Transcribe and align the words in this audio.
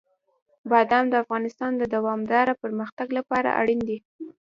بادام 0.71 1.05
د 1.09 1.13
افغانستان 1.23 1.71
د 1.77 1.83
دوامداره 1.95 2.53
پرمختګ 2.63 3.07
لپاره 3.17 3.49
اړین 3.61 3.79
دي. 3.87 3.97